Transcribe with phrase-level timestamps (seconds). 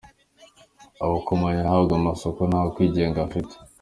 [1.03, 3.53] Amakompanyi ahabwa amasoko nta kwigenga afite.